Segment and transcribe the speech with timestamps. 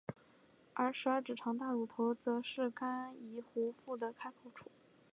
[0.73, 4.65] 而十二指肠大乳头则是肝胰壶腹的开口处。